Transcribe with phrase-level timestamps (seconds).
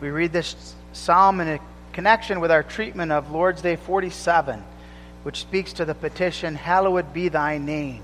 [0.00, 1.58] We read this psalm in
[1.92, 4.62] connection with our treatment of Lord's Day 47,
[5.22, 8.02] which speaks to the petition, Hallowed be thy name.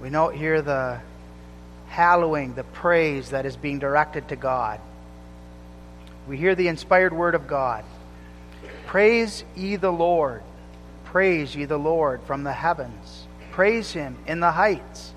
[0.00, 1.00] We note here the
[1.88, 4.80] hallowing, the praise that is being directed to God.
[6.28, 7.84] We hear the inspired word of God.
[8.86, 10.42] Praise ye the Lord.
[11.04, 13.26] Praise ye the Lord from the heavens.
[13.50, 15.12] Praise him in the heights.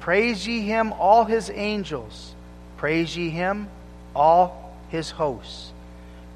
[0.00, 2.34] Praise ye him, all his angels.
[2.78, 3.68] Praise ye him,
[4.14, 5.72] all his hosts.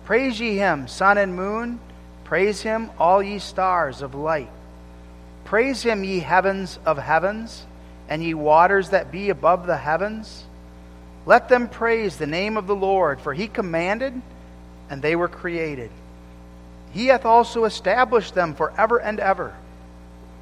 [0.05, 1.81] Praise ye him, sun and moon.
[2.25, 4.51] Praise him, all ye stars of light.
[5.45, 7.67] Praise him, ye heavens of heavens,
[8.09, 10.45] and ye waters that be above the heavens.
[11.27, 14.21] Let them praise the name of the Lord, for he commanded,
[14.89, 15.91] and they were created.
[16.93, 19.55] He hath also established them for ever and ever.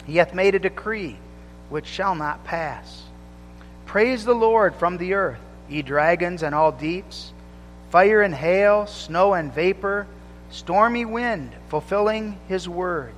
[0.06, 1.16] He hath made a decree
[1.68, 3.02] which shall not pass.
[3.86, 5.40] Praise the Lord from the earth,
[5.70, 7.32] ye dragons and all deeps,
[7.90, 10.06] fire and hail, snow and vapor,
[10.50, 13.12] stormy wind, fulfilling his word,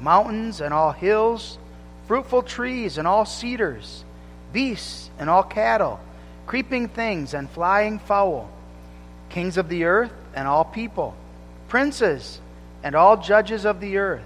[0.00, 1.58] mountains and all hills,
[2.06, 4.04] fruitful trees and all cedars,
[4.52, 6.00] beasts and all cattle,
[6.46, 8.50] creeping things and flying fowl,
[9.28, 11.14] kings of the earth and all people,
[11.68, 12.40] princes
[12.82, 14.24] and all judges of the earth,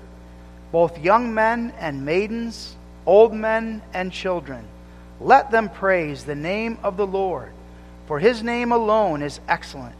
[0.73, 4.65] both young men and maidens, old men and children.
[5.21, 7.53] Let them praise the name of the Lord,
[8.07, 9.95] for his name alone is excellent.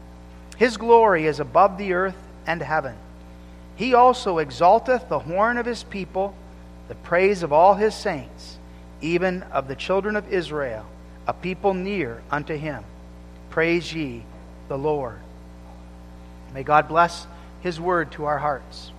[0.57, 2.95] His glory is above the earth and heaven.
[3.75, 6.35] He also exalteth the horn of his people,
[6.87, 8.57] the praise of all his saints,
[9.01, 10.85] even of the children of Israel,
[11.27, 12.83] a people near unto him.
[13.49, 14.23] Praise ye
[14.67, 15.19] the Lord.
[16.53, 17.27] May God bless
[17.61, 18.91] his word to our hearts.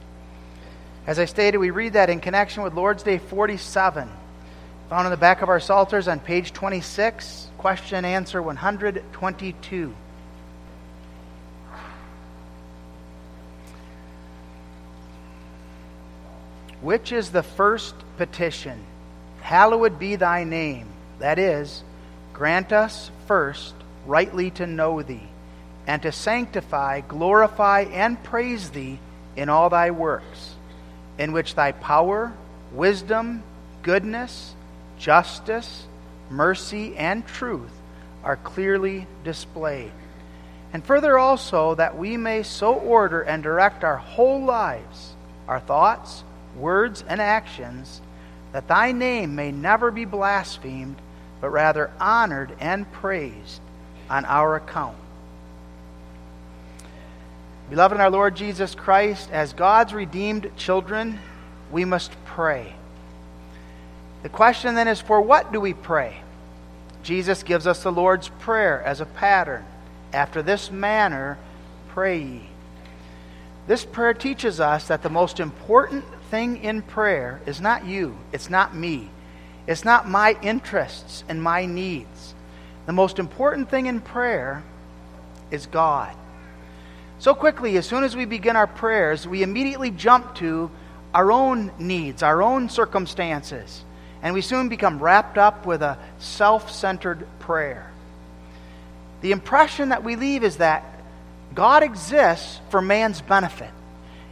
[1.06, 4.08] As I stated, we read that in connection with Lord's Day 47,
[4.92, 9.94] found in the back of our Psalters on page 26, question and answer 122.
[16.82, 18.84] Which is the first petition?
[19.40, 20.88] Hallowed be thy name.
[21.20, 21.82] That is,
[22.34, 23.72] grant us first
[24.04, 25.26] rightly to know thee
[25.86, 28.98] and to sanctify, glorify, and praise thee
[29.36, 30.54] in all thy works,
[31.16, 32.34] in which thy power,
[32.72, 33.42] wisdom,
[33.82, 34.54] goodness,
[35.02, 35.86] justice,
[36.30, 37.70] mercy, and truth
[38.24, 39.92] are clearly displayed.
[40.72, 45.12] And further also, that we may so order and direct our whole lives,
[45.46, 46.24] our thoughts,
[46.56, 48.00] words, and actions,
[48.52, 50.96] that thy name may never be blasphemed,
[51.42, 53.60] but rather honored and praised
[54.08, 54.96] on our account
[57.72, 61.18] Beloved in our Lord Jesus Christ, as God's redeemed children,
[61.70, 62.74] we must pray.
[64.22, 66.22] The question then is for what do we pray?
[67.02, 69.64] Jesus gives us the Lord's Prayer as a pattern.
[70.12, 71.38] After this manner,
[71.88, 72.42] pray ye.
[73.66, 78.50] This prayer teaches us that the most important thing in prayer is not you, it's
[78.50, 79.08] not me,
[79.66, 82.34] it's not my interests and my needs.
[82.86, 84.62] The most important thing in prayer
[85.50, 86.14] is God.
[87.20, 90.70] So quickly, as soon as we begin our prayers, we immediately jump to
[91.14, 93.84] our own needs, our own circumstances,
[94.22, 97.90] and we soon become wrapped up with a self centered prayer.
[99.20, 100.84] The impression that we leave is that
[101.54, 103.70] God exists for man's benefit,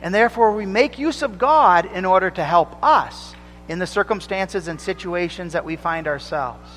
[0.03, 3.34] and therefore we make use of God in order to help us
[3.69, 6.69] in the circumstances and situations that we find ourselves.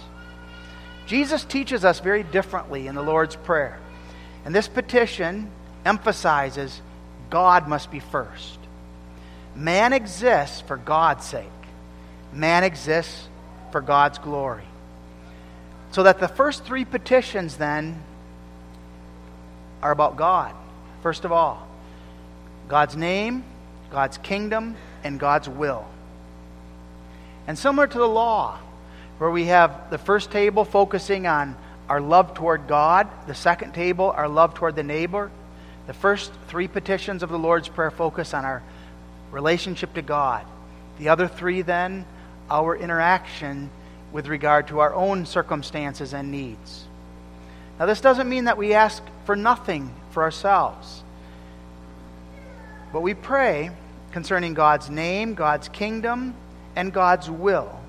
[1.05, 3.79] Jesus teaches us very differently in the Lord's Prayer.
[4.45, 5.49] And this petition
[5.85, 6.81] emphasizes
[7.29, 8.59] God must be first.
[9.55, 11.49] Man exists for God's sake,
[12.33, 13.27] man exists
[13.71, 14.63] for God's glory.
[15.91, 18.01] So that the first three petitions then
[19.81, 20.53] are about God,
[21.01, 21.67] first of all
[22.67, 23.43] God's name,
[23.91, 25.85] God's kingdom, and God's will.
[27.45, 28.57] And similar to the law,
[29.17, 31.55] where we have the first table focusing on
[31.89, 35.29] our love toward God, the second table, our love toward the neighbor,
[35.85, 38.63] the first three petitions of the Lord's Prayer focus on our
[39.31, 40.45] relationship to God.
[40.97, 42.05] The other three, then,
[42.53, 43.69] our interaction
[44.13, 46.85] with regard to our own circumstances and needs.
[47.79, 51.03] Now, this doesn't mean that we ask for nothing for ourselves,
[52.93, 53.71] but we pray
[54.11, 56.35] concerning God's name, God's kingdom,
[56.75, 57.79] and God's will.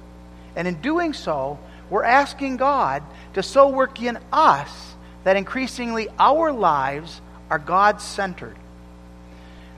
[0.57, 1.59] And in doing so,
[1.91, 3.03] we're asking God
[3.35, 4.95] to so work in us
[5.25, 7.21] that increasingly our lives
[7.51, 8.57] are God centered.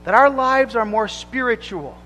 [0.05, 1.97] That our lives are more spiritual.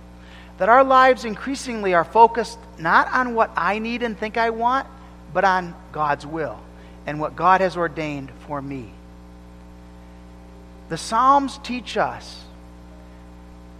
[0.57, 4.87] That our lives increasingly are focused not on what I need and think I want,
[5.33, 6.59] but on God's will
[7.05, 8.91] and what God has ordained for me.
[10.89, 12.43] The Psalms teach us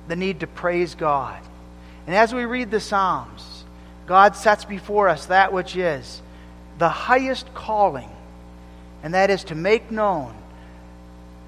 [0.07, 1.39] the need to praise God.
[2.07, 3.63] And as we read the Psalms,
[4.07, 6.21] God sets before us that which is
[6.77, 8.09] the highest calling,
[9.04, 10.33] and that is to make known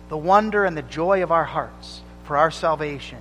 [0.09, 3.17] the wonder and the joy of our hearts for our salvation.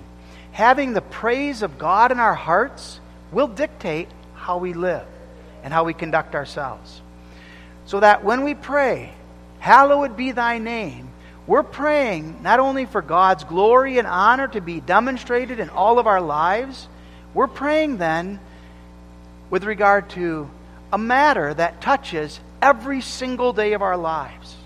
[0.53, 3.01] Having the praise of God in our hearts
[3.31, 4.09] will dictate
[4.43, 5.07] how we live
[5.63, 7.01] and how we conduct ourselves.
[7.87, 9.13] So that when we pray,
[9.63, 11.09] Hallowed be thy name,
[11.47, 16.09] we're praying not only for God's glory and honor to be demonstrated in all of
[16.09, 16.89] our lives,
[17.33, 18.41] we're praying then
[19.51, 20.51] with regard to
[20.93, 24.57] a matter that touches every single day of our lives.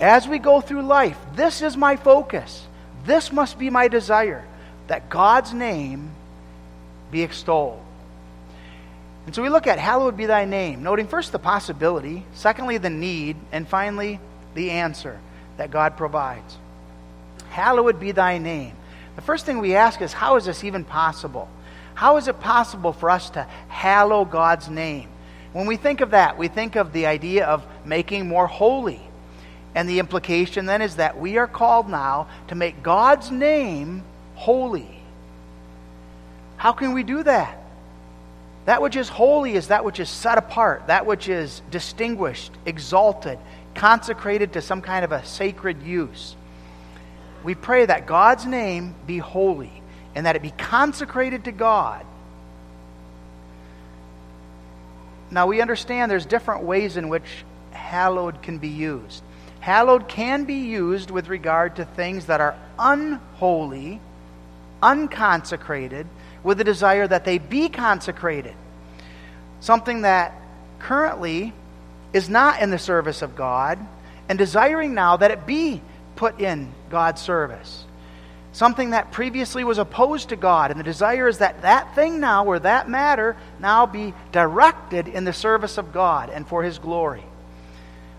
[0.00, 2.66] As we go through life, this is my focus.
[3.04, 4.42] This must be my desire
[4.86, 6.12] that God's name
[7.10, 7.82] be extolled.
[9.26, 12.90] And so we look at hallowed be thy name, noting first the possibility, secondly the
[12.90, 14.18] need, and finally
[14.54, 15.20] the answer
[15.56, 16.56] that God provides.
[17.50, 18.74] Hallowed be thy name.
[19.14, 21.48] The first thing we ask is how is this even possible?
[21.94, 25.08] How is it possible for us to hallow God's name?
[25.52, 29.00] When we think of that, we think of the idea of making more holy.
[29.74, 34.02] And the implication then is that we are called now to make God's name
[34.34, 34.88] holy.
[36.56, 37.61] How can we do that?
[38.64, 43.38] That which is holy is that which is set apart, that which is distinguished, exalted,
[43.74, 46.36] consecrated to some kind of a sacred use.
[47.42, 49.82] We pray that God's name be holy
[50.14, 52.06] and that it be consecrated to God.
[55.30, 59.22] Now, we understand there's different ways in which hallowed can be used.
[59.60, 64.00] Hallowed can be used with regard to things that are unholy,
[64.82, 66.06] unconsecrated,
[66.42, 68.54] with the desire that they be consecrated.
[69.60, 70.34] Something that
[70.78, 71.52] currently
[72.12, 73.78] is not in the service of God,
[74.28, 75.80] and desiring now that it be
[76.16, 77.84] put in God's service
[78.52, 80.70] something that previously was opposed to God.
[80.70, 85.24] And the desire is that that thing now, or that matter, now be directed in
[85.24, 87.24] the service of God and for His glory.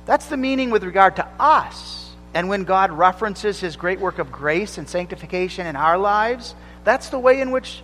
[0.06, 2.12] That's the meaning with regard to us.
[2.34, 7.10] And when God references His great work of grace and sanctification in our lives, that's
[7.10, 7.84] the way in which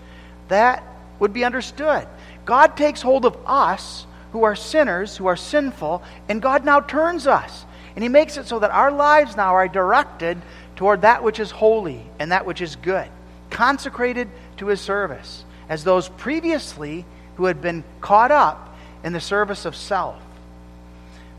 [0.49, 0.83] that
[1.19, 2.07] would be understood.
[2.45, 7.25] God takes hold of us who are sinners, who are sinful, and God now turns
[7.25, 7.65] us.
[7.95, 10.41] And He makes it so that our lives now are directed
[10.75, 13.09] toward that which is holy and that which is good,
[13.49, 17.05] consecrated to his service, as those previously
[17.35, 20.21] who had been caught up in the service of self.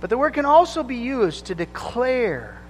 [0.00, 2.60] But the word can also be used to declare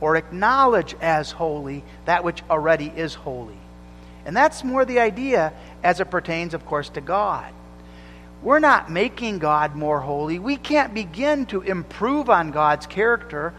[0.00, 3.59] or acknowledge as holy that which already is holy.
[4.30, 7.52] And that's more the idea as it pertains, of course, to God.
[8.44, 10.38] We're not making God more holy.
[10.38, 13.52] We can't begin to improve on God's character,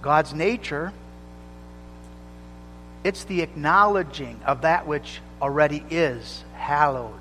[0.00, 0.92] God's nature.
[3.02, 7.18] It's the acknowledging of that which already is hallowed.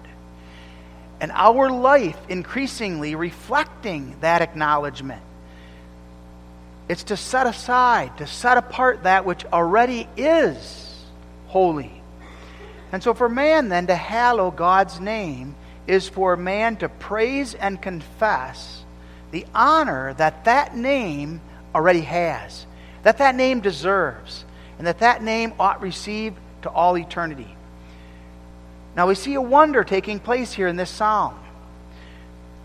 [1.19, 5.23] And our life increasingly reflecting that acknowledgement.
[6.87, 11.03] It's to set aside, to set apart that which already is
[11.47, 11.96] holy.
[12.91, 15.55] And so, for man then to hallow God's name
[15.87, 18.83] is for man to praise and confess
[19.31, 21.41] the honor that that name
[21.75, 22.65] already has,
[23.03, 24.45] that that name deserves,
[24.77, 27.55] and that that name ought receive to all eternity.
[28.95, 31.37] Now we see a wonder taking place here in this psalm.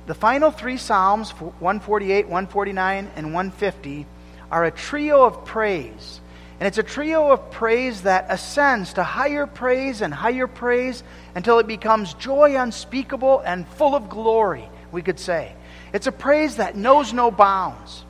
[0.06, 4.06] The final three psalms, 148, 149, and 150,
[4.50, 6.20] are a trio of praise.
[6.62, 11.02] And it's a trio of praise that ascends to higher praise and higher praise
[11.34, 15.56] until it becomes joy unspeakable and full of glory, we could say.
[15.92, 18.04] It's a praise that knows no bounds.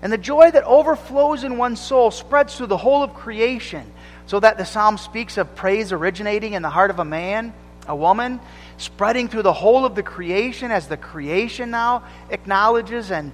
[0.00, 3.92] And the joy that overflows in one's soul spreads through the whole of creation,
[4.24, 7.52] so that the psalm speaks of praise originating in the heart of a man,
[7.86, 8.40] a woman,
[8.78, 13.30] spreading through the whole of the creation as the creation now acknowledges and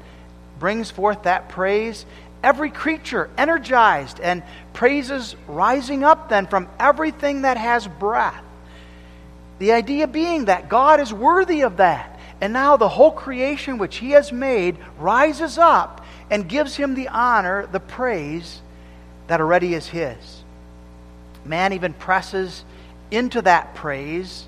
[0.58, 2.04] brings forth that praise.
[2.46, 8.40] Every creature energized and praises rising up then from everything that has breath.
[9.58, 12.20] The idea being that God is worthy of that.
[12.40, 17.08] And now the whole creation which He has made rises up and gives him the
[17.08, 18.60] honor, the praise
[19.26, 20.44] that already is his.
[21.44, 22.64] Man even presses
[23.10, 24.46] into that praise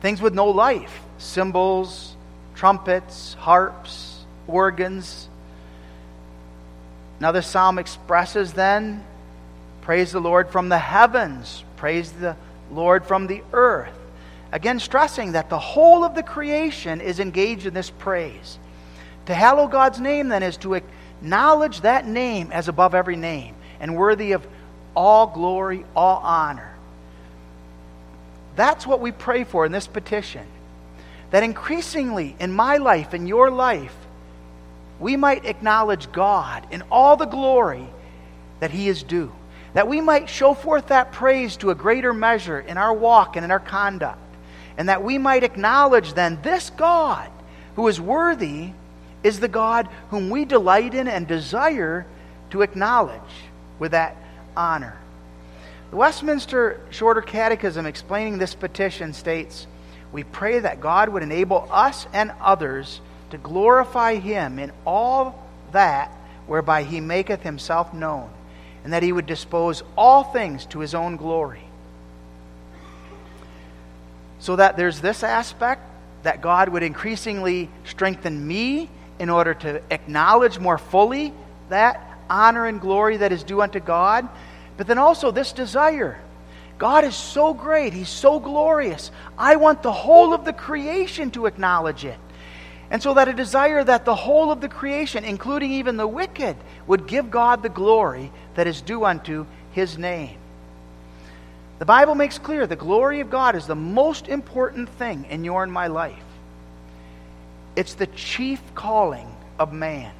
[0.00, 2.16] things with no life cymbals,
[2.54, 5.28] trumpets, harps, organs.
[7.30, 9.04] This psalm expresses then
[9.82, 12.36] praise the Lord from the heavens, praise the
[12.72, 13.94] Lord from the earth.
[14.50, 18.58] Again, stressing that the whole of the creation is engaged in this praise.
[19.26, 23.96] To hallow God's name, then, is to acknowledge that name as above every name and
[23.96, 24.46] worthy of
[24.94, 26.72] all glory, all honor.
[28.56, 30.46] That's what we pray for in this petition.
[31.30, 33.94] That increasingly in my life, in your life,
[35.02, 37.86] we might acknowledge God in all the glory
[38.60, 39.32] that He is due.
[39.74, 43.44] That we might show forth that praise to a greater measure in our walk and
[43.44, 44.20] in our conduct.
[44.78, 47.28] And that we might acknowledge then this God
[47.74, 48.70] who is worthy
[49.24, 52.06] is the God whom we delight in and desire
[52.50, 53.20] to acknowledge
[53.80, 54.16] with that
[54.56, 54.96] honor.
[55.90, 59.66] The Westminster Shorter Catechism explaining this petition states
[60.12, 63.00] We pray that God would enable us and others
[63.32, 68.30] to glorify Him in all that whereby He maketh Himself known,
[68.84, 71.64] and that He would dispose all things to His own glory.
[74.38, 75.82] So that there's this aspect
[76.22, 81.32] that God would increasingly strengthen me in order to acknowledge more fully
[81.68, 84.28] that honor and glory that is due unto God.
[84.76, 86.18] But then also this desire.
[86.78, 89.10] God is so great, He's so glorious.
[89.38, 92.18] I want the whole of the creation to acknowledge it.
[92.92, 96.58] And so that a desire that the whole of the creation, including even the wicked,
[96.86, 100.36] would give God the glory that is due unto His name.
[101.78, 105.62] The Bible makes clear the glory of God is the most important thing in your
[105.62, 106.22] and my life.
[107.76, 110.12] It's the chief calling of man.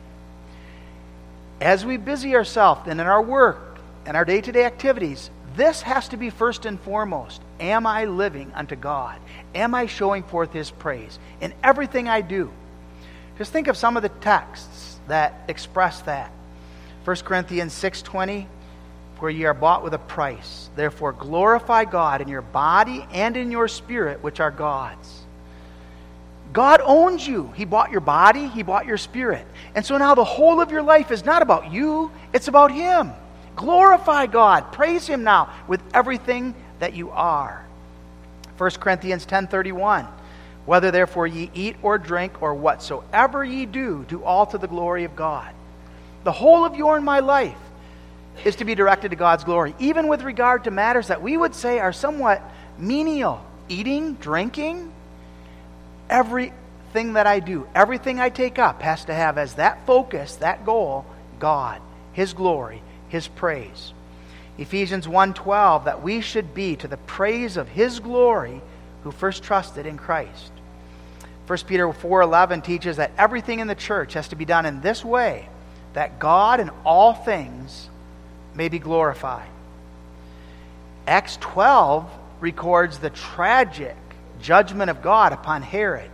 [1.61, 5.83] As we busy ourselves and in our work and our day to day activities, this
[5.83, 7.43] has to be first and foremost.
[7.61, 9.21] Am I living unto God?
[9.55, 12.51] Am I showing forth His praise in everything I do?
[13.39, 16.31] Just think of some of the texts that express that.
[17.05, 18.47] 1 Corinthians 6:20
[19.19, 20.69] where ye are bought with a price.
[20.75, 25.21] Therefore glorify God in your body and in your spirit which are God's.
[26.53, 27.53] God owns you.
[27.55, 29.47] He bought your body, He bought your spirit.
[29.75, 33.13] And so now the whole of your life is not about you, it's about Him.
[33.55, 34.73] Glorify God.
[34.73, 37.65] Praise Him now with everything that you are.
[38.59, 40.09] 1 Corinthians 10:31
[40.65, 45.05] Whether therefore ye eat or drink or whatsoever ye do do all to the glory
[45.05, 45.53] of God.
[46.25, 47.59] The whole of your and my life
[48.45, 51.55] is to be directed to God's glory, even with regard to matters that we would
[51.55, 52.43] say are somewhat
[52.79, 53.45] menial.
[53.69, 54.93] Eating, drinking,
[56.09, 60.65] everything that I do, everything I take up has to have as that focus, that
[60.65, 61.07] goal,
[61.39, 61.81] God,
[62.13, 63.93] His glory, His praise.
[64.59, 68.61] Ephesians 1:12 that we should be to the praise of his glory
[69.05, 70.53] who first trusted in Christ.
[71.47, 75.05] 1 Peter 4:11 teaches that everything in the church has to be done in this
[75.05, 75.49] way
[75.95, 77.89] that God in all things
[78.55, 79.49] may be glorified.
[81.07, 82.09] Acts 12
[82.41, 83.97] records the tragic
[84.41, 86.11] judgment of God upon Herod.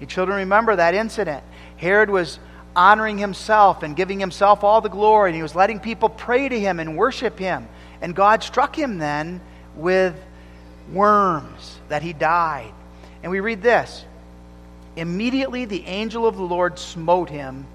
[0.00, 1.42] You children remember that incident.
[1.76, 2.38] Herod was
[2.74, 6.58] honoring himself and giving himself all the glory, and he was letting people pray to
[6.58, 7.68] him and worship him.
[8.00, 9.40] And God struck him then
[9.76, 10.14] with
[10.92, 12.72] worms that he died.
[13.22, 14.04] And we read this
[14.96, 17.66] Immediately the angel of the Lord smote him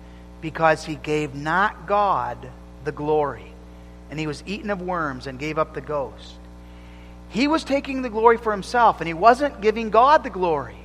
[0.42, 2.38] because he gave not God
[2.84, 3.52] the glory.
[4.10, 6.36] And he was eaten of worms and gave up the ghost.
[7.30, 10.78] He was taking the glory for himself, and he wasn't giving God the glory.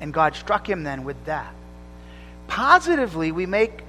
[0.00, 1.52] And God struck him then with death.
[2.46, 3.82] Positively, we make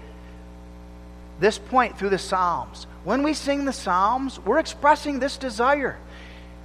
[1.39, 2.85] this point through the Psalms.
[3.03, 5.97] When we sing the Psalms, we're expressing this desire.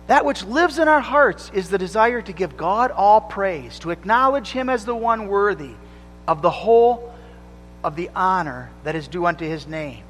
[0.07, 3.91] That which lives in our hearts is the desire to give God all praise, to
[3.91, 5.73] acknowledge Him as the one worthy
[6.29, 7.13] of the whole
[7.83, 10.05] of the honor that is due unto His name.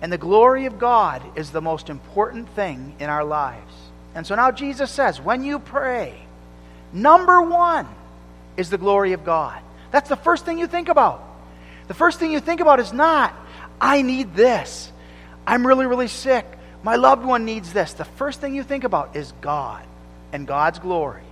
[0.00, 3.74] And the glory of God is the most important thing in our lives.
[4.14, 6.14] And so now Jesus says, when you pray,
[6.92, 7.88] number one
[8.56, 9.60] is the glory of God.
[9.90, 11.22] That's the first thing you think about.
[11.88, 13.34] The first thing you think about is not,
[13.80, 14.90] I need this.
[15.46, 16.46] I'm really, really sick.
[16.86, 17.94] My loved one needs this.
[17.94, 19.84] The first thing you think about is God
[20.32, 21.24] and God's glory.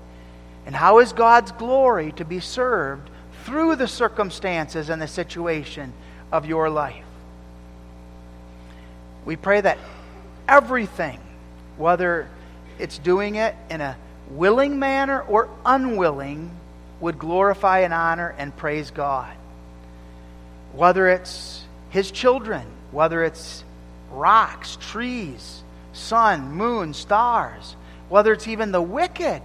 [0.66, 3.08] And how is God's glory to be served
[3.44, 5.92] through the circumstances and the situation
[6.32, 7.04] of your life?
[9.24, 9.78] We pray that
[10.48, 11.20] everything,
[11.76, 12.28] whether
[12.80, 13.96] it's doing it in a
[14.30, 16.50] willing manner or unwilling,
[16.98, 19.32] would glorify and honor and praise God.
[20.72, 23.63] Whether it's His children, whether it's
[24.14, 27.76] rocks, trees, sun, moon, stars,
[28.08, 29.42] whether it's even the wicked,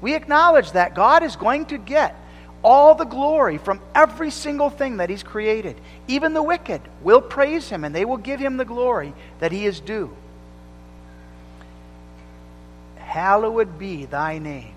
[0.00, 2.14] we acknowledge that God is going to get
[2.62, 5.76] all the glory from every single thing that He's created.
[6.08, 9.66] Even the wicked will praise Him and they will give Him the glory that He
[9.66, 10.14] is due
[13.14, 14.74] hallowed be thy name.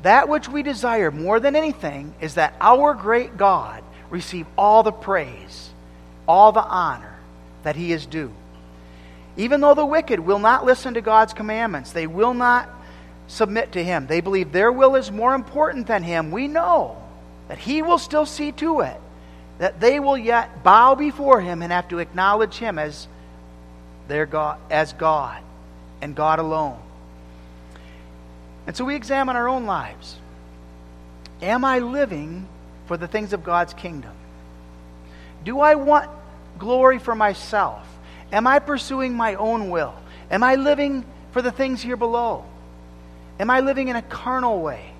[0.00, 4.92] That which we desire more than anything is that our great God receive all the
[4.92, 5.68] praise,
[6.26, 7.07] all the honor
[7.68, 8.32] that he is due.
[9.36, 12.66] Even though the wicked will not listen to God's commandments, they will not
[13.26, 16.96] submit to Him, they believe their will is more important than Him, we know
[17.48, 18.98] that He will still see to it
[19.58, 23.06] that they will yet bow before Him and have to acknowledge Him as
[24.08, 25.42] their God, as God
[26.00, 26.78] and God alone.
[28.66, 30.16] And so we examine our own lives.
[31.42, 32.48] Am I living
[32.86, 34.12] for the things of God's kingdom?
[35.44, 36.10] Do I want
[36.58, 37.86] glory for myself?
[38.32, 39.94] Am I pursuing my own will?
[40.30, 42.44] Am I living for the things here below?
[43.40, 44.90] Am I living in a carnal way?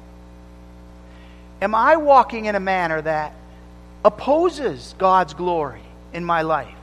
[1.61, 3.33] Am I walking in a manner that
[4.05, 6.75] opposes God's glory in my life?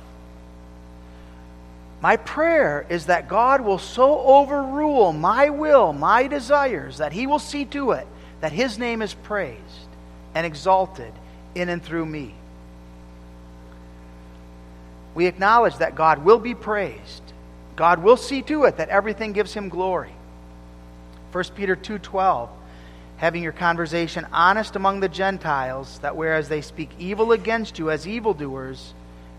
[2.02, 7.40] My prayer is that God will so overrule my will, my desires, that He will
[7.40, 8.06] see to it
[8.42, 9.88] that His name is praised
[10.36, 11.12] and exalted
[11.56, 12.36] in and through me.
[15.16, 17.24] We acknowledge that God will be praised.
[17.76, 20.14] God will see to it that everything gives Him glory.
[21.32, 22.50] 1 Peter 2:12
[23.18, 28.06] having your conversation honest among the Gentiles that whereas they speak evil against you as
[28.06, 28.94] evildoers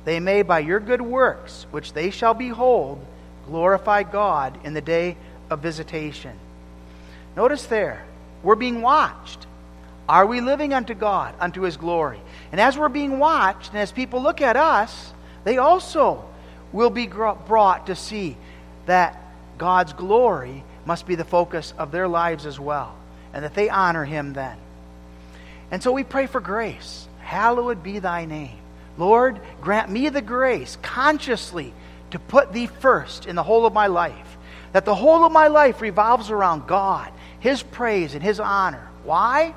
[0.06, 2.98] they may by your good works which they shall behold
[3.46, 5.16] glorify God in the day
[5.50, 6.32] of visitation.
[7.36, 8.04] Notice there,
[8.42, 9.46] we're being watched.
[10.08, 12.20] Are we living unto God, unto his glory?
[12.52, 15.12] And as we're being watched and as people look at us,
[15.46, 16.24] they also
[16.72, 18.36] will be brought to see
[18.86, 19.16] that
[19.58, 22.96] God's glory must be the focus of their lives as well,
[23.32, 24.56] and that they honor him then.
[25.70, 27.06] And so we pray for grace.
[27.20, 28.58] Hallowed be thy name.
[28.98, 31.72] Lord, grant me the grace consciously
[32.10, 34.36] to put thee first in the whole of my life.
[34.72, 38.88] That the whole of my life revolves around God, his praise, and his honor.
[39.04, 39.54] Why?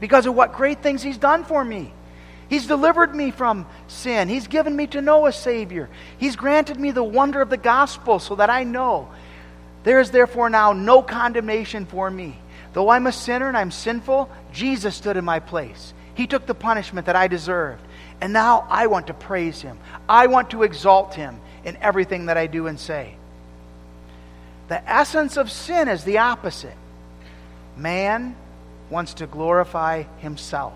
[0.00, 1.92] Because of what great things he's done for me.
[2.48, 4.28] He's delivered me from sin.
[4.28, 5.88] He's given me to know a Savior.
[6.18, 9.08] He's granted me the wonder of the gospel so that I know
[9.82, 12.38] there is therefore now no condemnation for me.
[12.72, 15.94] Though I'm a sinner and I'm sinful, Jesus stood in my place.
[16.14, 17.82] He took the punishment that I deserved.
[18.20, 19.78] And now I want to praise Him.
[20.08, 23.16] I want to exalt Him in everything that I do and say.
[24.68, 26.76] The essence of sin is the opposite.
[27.76, 28.34] Man
[28.90, 30.74] wants to glorify himself.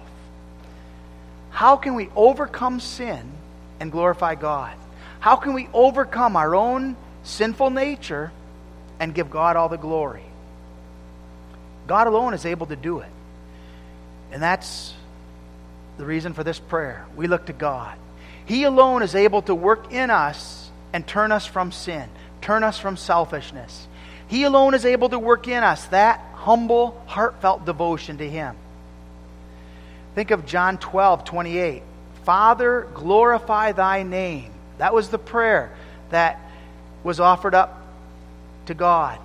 [1.50, 3.30] How can we overcome sin
[3.78, 4.76] and glorify God?
[5.18, 8.32] How can we overcome our own sinful nature
[8.98, 10.24] and give God all the glory.
[11.86, 13.08] God alone is able to do it.
[14.30, 14.94] And that's
[15.96, 17.06] the reason for this prayer.
[17.16, 17.96] We look to God.
[18.44, 22.08] He alone is able to work in us and turn us from sin,
[22.40, 23.88] turn us from selfishness.
[24.28, 28.56] He alone is able to work in us that humble, heartfelt devotion to Him.
[30.20, 31.82] Think of John 12, 28.
[32.24, 34.52] Father, glorify thy name.
[34.76, 35.72] That was the prayer
[36.10, 36.38] that
[37.02, 37.82] was offered up
[38.66, 39.18] to God.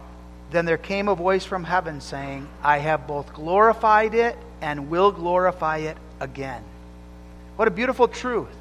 [0.52, 5.12] Then there came a voice from heaven saying, I have both glorified it and will
[5.12, 6.64] glorify it again.
[7.58, 8.56] What a beautiful truth.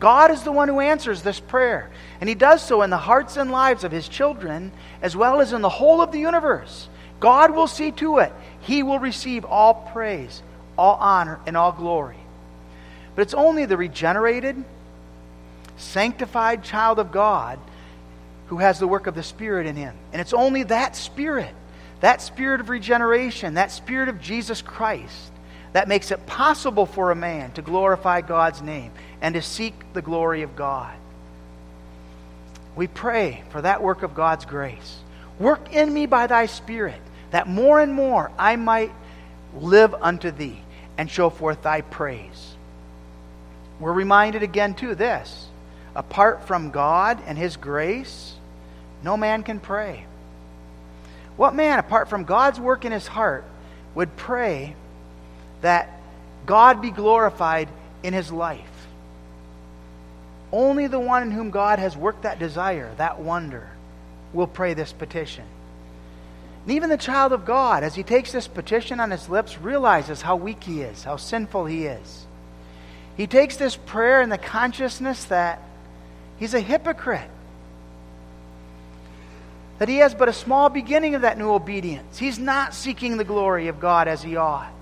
[0.00, 3.36] God is the one who answers this prayer, and He does so in the hearts
[3.36, 6.88] and lives of His children as well as in the whole of the universe.
[7.20, 8.32] God will see to it.
[8.60, 10.42] He will receive all praise,
[10.76, 12.16] all honor, and all glory.
[13.14, 14.62] But it's only the regenerated,
[15.76, 17.58] sanctified child of God
[18.48, 19.94] who has the work of the Spirit in him.
[20.12, 21.54] And it's only that Spirit,
[22.00, 25.30] that Spirit of regeneration, that Spirit of Jesus Christ,
[25.72, 30.02] that makes it possible for a man to glorify God's name and to seek the
[30.02, 30.94] glory of God.
[32.76, 34.98] We pray for that work of God's grace.
[35.38, 38.92] Work in me by thy Spirit, that more and more I might
[39.56, 40.63] live unto thee
[40.96, 42.56] and show forth thy praise.
[43.80, 45.48] We're reminded again, too, this
[45.96, 48.34] apart from God and his grace,
[49.02, 50.06] no man can pray.
[51.36, 53.44] What man, apart from God's work in his heart,
[53.94, 54.74] would pray
[55.60, 56.00] that
[56.46, 57.68] God be glorified
[58.02, 58.60] in his life?
[60.52, 63.68] Only the one in whom God has worked that desire, that wonder,
[64.32, 65.44] will pray this petition.
[66.64, 70.22] And even the child of God, as he takes this petition on his lips, realizes
[70.22, 72.26] how weak he is, how sinful he is.
[73.16, 75.62] He takes this prayer in the consciousness that
[76.38, 77.30] he's a hypocrite
[79.78, 82.18] that he has but a small beginning of that new obedience.
[82.18, 84.72] He's not seeking the glory of God as he ought.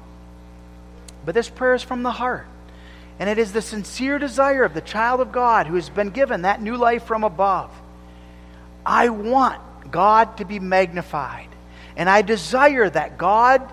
[1.25, 2.47] But this prayer is from the heart.
[3.19, 6.43] And it is the sincere desire of the child of God who has been given
[6.43, 7.71] that new life from above.
[8.85, 11.49] I want God to be magnified.
[11.97, 13.71] And I desire that God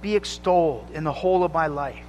[0.00, 2.04] be extolled in the whole of my life.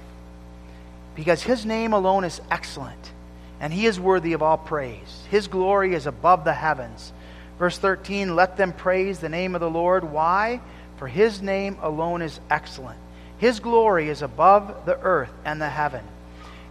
[1.14, 3.12] Because his name alone is excellent.
[3.60, 5.22] And he is worthy of all praise.
[5.30, 7.12] His glory is above the heavens
[7.58, 10.04] Verse 13, let them praise the name of the Lord.
[10.04, 10.60] Why?
[10.96, 12.98] For his name alone is excellent.
[13.38, 16.04] His glory is above the earth and the heaven.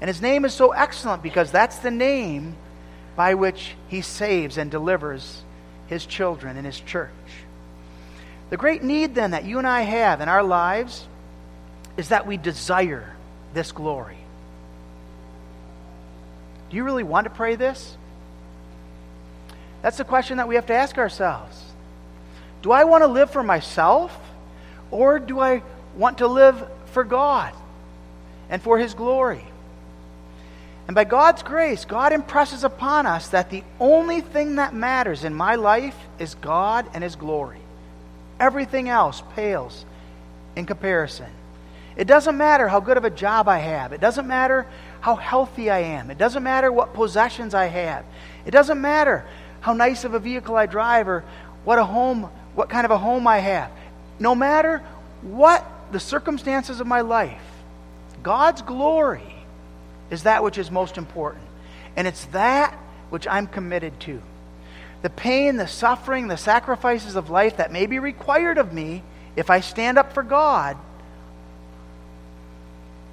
[0.02, 2.56] And his name is so excellent because that's the name
[3.16, 5.44] by which he saves and delivers
[5.88, 7.12] his children in his church.
[8.54, 11.08] The great need, then, that you and I have in our lives
[11.98, 13.16] is that we desire
[13.56, 14.20] this glory.
[16.70, 17.98] Do you really want to pray this?
[19.82, 21.60] That's the question that we have to ask ourselves.
[22.62, 24.16] Do I want to live for myself,
[24.92, 25.64] or do I
[25.98, 27.56] want to live for God
[28.52, 29.46] and for His glory?
[30.86, 35.34] And by God's grace, God impresses upon us that the only thing that matters in
[35.34, 37.63] my life is God and His glory.
[38.40, 39.86] Everything else pales
[40.56, 41.30] in comparison.
[41.96, 43.94] It doesn't matter how good of a job I have.
[43.94, 44.66] It doesn't matter
[45.02, 46.10] how healthy I am.
[46.10, 48.06] It doesn't matter what possessions I have.
[48.46, 49.26] It doesn't matter
[49.62, 51.24] how nice of a vehicle I drive or
[51.64, 53.72] what a home, what kind of a home I have.
[54.20, 54.80] No matter
[55.22, 57.42] what the circumstances of my life,
[58.24, 59.36] God's glory
[60.10, 61.44] is that which is most important.
[61.96, 62.74] And it's that
[63.10, 64.22] which I'm committed to.
[65.04, 69.04] The pain, the suffering, the sacrifices of life that may be required of me
[69.36, 70.78] if I stand up for God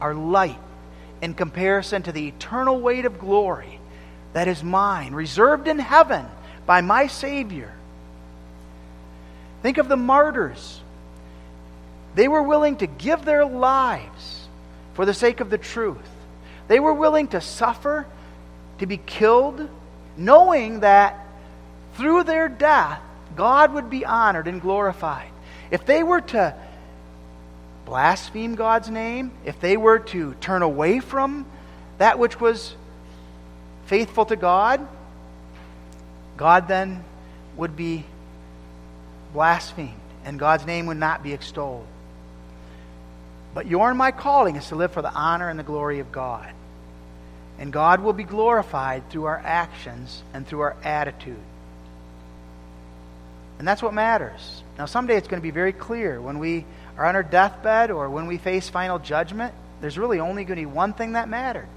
[0.00, 0.58] are light
[1.20, 3.80] in comparison to the eternal weight of glory
[4.32, 6.26] that is mine, reserved in heaven
[6.64, 7.72] by my Savior.
[9.62, 10.80] Think of the martyrs.
[12.14, 14.46] They were willing to give their lives
[14.94, 15.98] for the sake of the truth.
[16.68, 18.06] They were willing to suffer,
[18.78, 19.68] to be killed,
[20.16, 21.19] knowing that
[22.00, 23.00] through their death,
[23.36, 25.30] God would be honored and glorified.
[25.70, 26.54] If they were to
[27.84, 31.46] blaspheme God's name, if they were to turn away from
[31.98, 32.74] that which was
[33.86, 34.86] faithful to God,
[36.36, 37.04] God then
[37.56, 38.04] would be
[39.32, 41.86] blasphemed and God's name would not be extolled.
[43.52, 46.12] But your and my calling is to live for the honor and the glory of
[46.12, 46.50] God.
[47.58, 51.36] And God will be glorified through our actions and through our attitude.
[53.60, 54.62] And that's what matters.
[54.78, 56.64] Now, someday it's going to be very clear when we
[56.96, 60.62] are on our deathbed or when we face final judgment, there's really only going to
[60.62, 61.68] be one thing that mattered.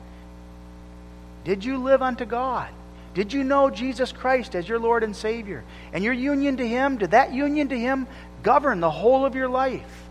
[1.43, 2.69] Did you live unto God?
[3.13, 5.65] Did you know Jesus Christ as your Lord and Savior?
[5.91, 8.07] And your union to Him, did that union to Him
[8.43, 10.07] govern the whole of your life?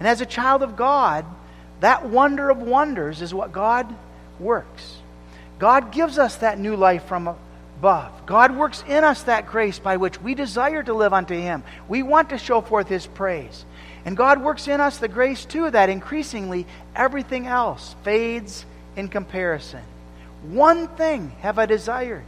[0.00, 1.24] And as a child of God,
[1.78, 3.94] that wonder of wonders is what God
[4.40, 4.96] works.
[5.60, 7.36] God gives us that new life from
[7.80, 8.26] above.
[8.26, 11.62] God works in us that grace by which we desire to live unto Him.
[11.88, 13.64] We want to show forth His praise.
[14.04, 18.66] And God works in us the grace, too, that increasingly everything else fades
[18.96, 19.80] in comparison.
[20.42, 22.24] One thing have I desired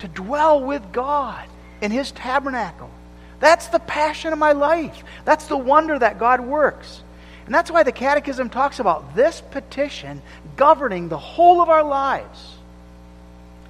[0.00, 1.48] to dwell with God
[1.80, 2.90] in His tabernacle.
[3.38, 5.04] That's the passion of my life.
[5.24, 7.00] That's the wonder that God works.
[7.44, 10.20] And that's why the Catechism talks about this petition
[10.56, 12.55] governing the whole of our lives.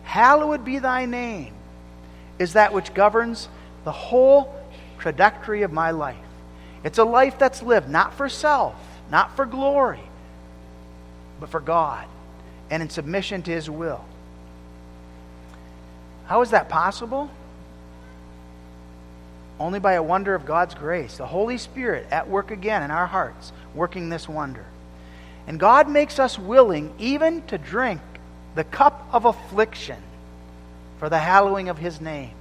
[0.07, 1.53] Hallowed be thy name
[2.39, 3.49] is that which governs
[3.83, 4.55] the whole
[5.01, 6.17] trajectory of my life.
[6.85, 8.77] It's a life that's lived not for self,
[9.11, 10.01] not for glory,
[11.41, 12.07] but for God
[12.71, 14.05] and in submission to His will.
[16.27, 17.29] How is that possible?
[19.59, 23.07] Only by a wonder of God's grace, the Holy Spirit at work again in our
[23.07, 24.67] hearts, working this wonder.
[25.49, 28.01] And God makes us willing even to drink
[28.57, 30.03] the cup of affliction
[30.99, 32.33] for the hallowing of His name.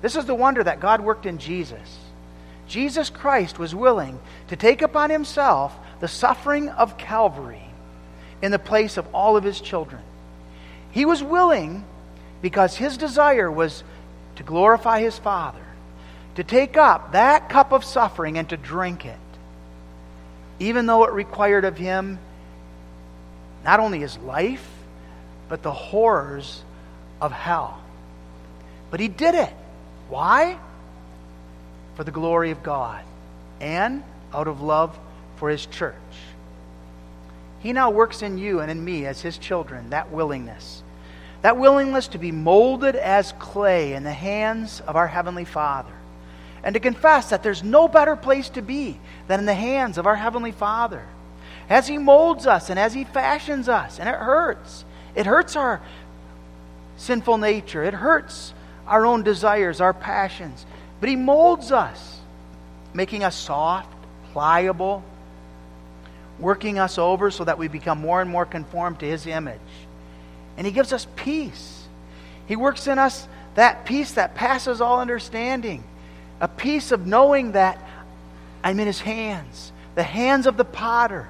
[0.00, 1.98] This is the wonder that God worked in Jesus.
[2.66, 4.18] Jesus Christ was willing
[4.48, 7.62] to take upon himself the suffering of Calvary
[8.40, 10.02] in the place of all of his children.
[10.90, 11.84] He was willing
[12.40, 13.82] because his desire was
[14.36, 15.64] to glorify his Father,
[16.36, 19.18] to take up that cup of suffering and to drink it,
[20.58, 22.18] even though it required of him
[23.64, 24.73] not only his life,
[25.48, 26.62] but the horrors
[27.20, 27.80] of hell.
[28.90, 29.52] But he did it.
[30.08, 30.58] Why?
[31.94, 33.02] for the glory of God
[33.60, 34.02] and
[34.32, 34.98] out of love
[35.36, 35.94] for His church.
[37.60, 40.82] He now works in you and in me as His children that willingness.
[41.42, 45.92] That willingness to be molded as clay in the hands of our Heavenly Father.
[46.62, 50.06] And to confess that there's no better place to be than in the hands of
[50.06, 51.04] our Heavenly Father.
[51.68, 54.84] As He molds us and as He fashions us, and it hurts.
[55.14, 55.80] It hurts our
[56.96, 58.52] sinful nature, it hurts
[58.86, 60.64] our own desires, our passions.
[61.00, 62.18] But He molds us,
[62.92, 63.92] making us soft,
[64.32, 65.02] pliable,
[66.38, 69.60] working us over so that we become more and more conformed to His image.
[70.56, 71.86] And He gives us peace.
[72.46, 75.84] He works in us that peace that passes all understanding,
[76.40, 77.78] a peace of knowing that
[78.62, 81.28] I'm in His hands, the hands of the potter,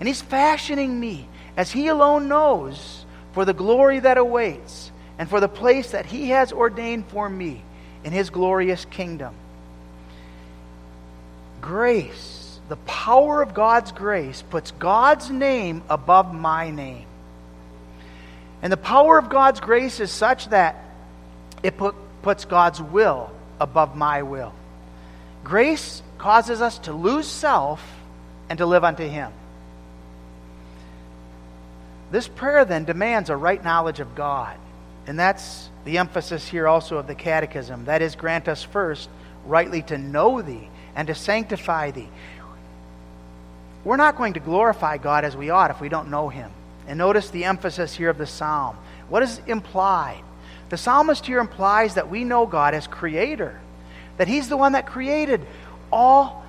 [0.00, 5.40] and He's fashioning me as He alone knows for the glory that awaits and for
[5.40, 7.62] the place that He has ordained for me
[8.04, 9.34] in His glorious kingdom.
[11.60, 17.06] Grace, the power of God's grace, puts God's name above my name.
[18.62, 20.84] And the power of God's grace is such that
[21.62, 24.52] it put, puts God's will above my will.
[25.44, 27.82] Grace causes us to lose self
[28.48, 29.32] and to live unto Him.
[32.10, 34.56] This prayer then demands a right knowledge of God.
[35.06, 37.86] And that's the emphasis here also of the Catechism.
[37.86, 39.08] That is, grant us first
[39.46, 42.08] rightly to know Thee and to sanctify Thee.
[43.84, 46.50] We're not going to glorify God as we ought if we don't know Him.
[46.86, 48.76] And notice the emphasis here of the psalm.
[49.08, 50.22] What is implied?
[50.68, 53.58] The psalmist here implies that we know God as creator,
[54.18, 55.46] that He's the one that created
[55.90, 56.44] all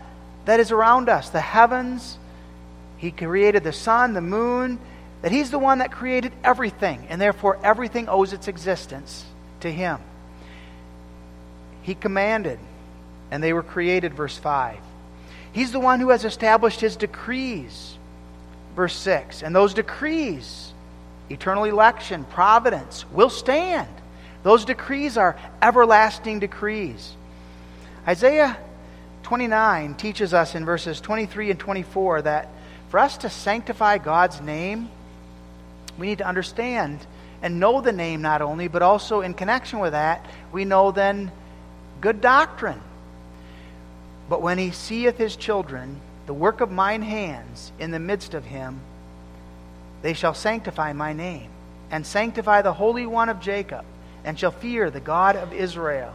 [0.45, 2.17] that is around us the heavens,
[2.97, 4.79] He created the sun, the moon,
[5.21, 9.25] that He's the one that created everything, and therefore everything owes its existence
[9.61, 9.99] to Him.
[11.81, 12.59] He commanded,
[13.31, 14.77] and they were created, verse 5.
[15.51, 17.97] He's the one who has established His decrees,
[18.75, 19.43] verse 6.
[19.43, 20.73] And those decrees,
[21.29, 23.89] eternal election, providence, will stand.
[24.43, 27.13] Those decrees are everlasting decrees.
[28.07, 28.57] Isaiah
[29.23, 32.49] 29 teaches us in verses 23 and 24 that
[32.89, 34.89] for us to sanctify God's name,
[35.99, 37.05] we need to understand
[37.41, 41.31] and know the name not only, but also in connection with that, we know then
[42.01, 42.81] good doctrine.
[44.29, 48.45] But when he seeth his children, the work of mine hands in the midst of
[48.45, 48.81] him,
[50.01, 51.49] they shall sanctify my name,
[51.91, 53.85] and sanctify the Holy One of Jacob,
[54.23, 56.13] and shall fear the God of Israel.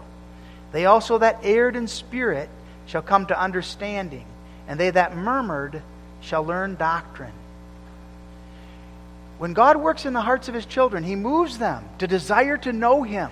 [0.72, 2.48] They also that erred in spirit
[2.86, 4.26] shall come to understanding,
[4.68, 5.82] and they that murmured
[6.20, 7.32] shall learn doctrine.
[9.38, 12.72] When God works in the hearts of his children, he moves them to desire to
[12.72, 13.30] know him,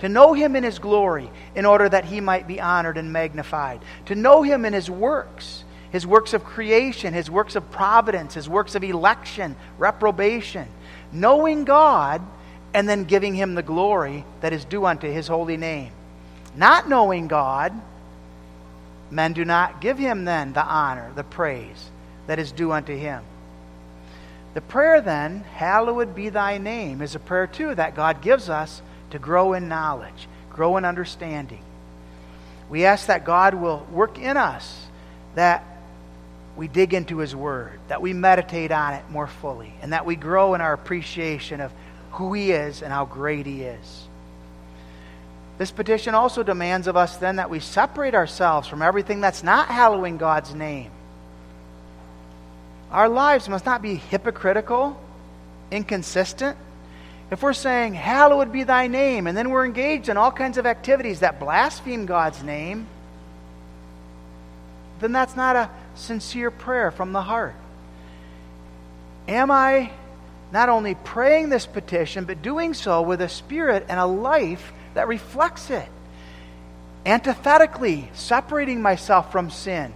[0.00, 3.80] to know him in his glory, in order that he might be honored and magnified,
[4.06, 8.48] to know him in his works, his works of creation, his works of providence, his
[8.48, 10.68] works of election, reprobation,
[11.12, 12.22] knowing God
[12.74, 15.92] and then giving him the glory that is due unto his holy name.
[16.54, 17.72] Not knowing God,
[19.10, 21.90] men do not give him then the honor, the praise
[22.26, 23.22] that is due unto him.
[24.56, 28.80] The prayer then, hallowed be thy name, is a prayer too that God gives us
[29.10, 31.60] to grow in knowledge, grow in understanding.
[32.70, 34.86] We ask that God will work in us,
[35.34, 35.62] that
[36.56, 40.16] we dig into his word, that we meditate on it more fully, and that we
[40.16, 41.70] grow in our appreciation of
[42.12, 44.08] who he is and how great he is.
[45.58, 49.68] This petition also demands of us then that we separate ourselves from everything that's not
[49.68, 50.92] hallowing God's name
[52.90, 55.00] our lives must not be hypocritical,
[55.70, 56.56] inconsistent.
[57.30, 60.66] If we're saying, Hallowed be thy name, and then we're engaged in all kinds of
[60.66, 62.86] activities that blaspheme God's name,
[65.00, 67.54] then that's not a sincere prayer from the heart.
[69.28, 69.90] Am I
[70.52, 75.08] not only praying this petition, but doing so with a spirit and a life that
[75.08, 75.88] reflects it?
[77.04, 79.92] Antithetically, separating myself from sin,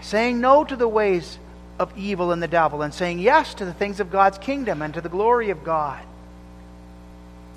[0.00, 1.38] saying no to the ways
[1.82, 4.94] of evil and the devil and saying yes to the things of God's kingdom and
[4.94, 6.02] to the glory of God.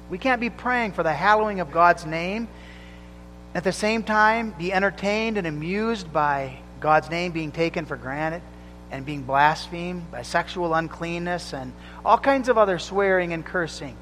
[0.09, 2.47] We can't be praying for the hallowing of God's name,
[3.55, 8.41] at the same time, be entertained and amused by God's name being taken for granted
[8.91, 11.71] and being blasphemed by sexual uncleanness and
[12.03, 13.95] all kinds of other swearing and cursing.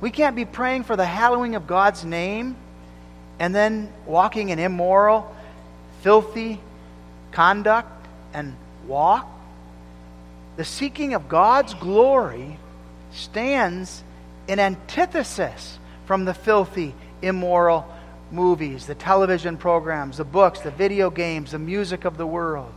[0.00, 2.56] We can't be praying for the hallowing of God's name
[3.38, 5.34] and then walking in immoral,
[6.02, 6.60] filthy
[7.30, 9.28] conduct and walk,
[10.56, 12.58] the seeking of God's glory
[13.12, 14.02] stands
[14.48, 17.86] in antithesis from the filthy, immoral
[18.30, 22.72] movies, the television programs, the books, the video games, the music of the world.